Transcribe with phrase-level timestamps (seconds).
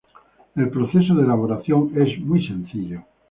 [0.55, 3.03] El proceso de elaboración es muy sencillo.